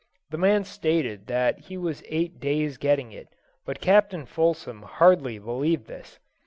[0.31, 3.27] The man stated that he was eight days getting it,
[3.67, 6.17] but Captain Fulsom hardly believed this.